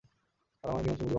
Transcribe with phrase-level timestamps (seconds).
[0.63, 1.09] আর আমার নিমন্ত্রণ বুঝি বন্ধ?